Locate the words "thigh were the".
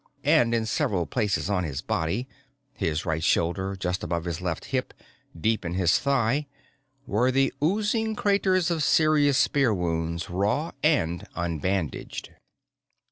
5.99-7.53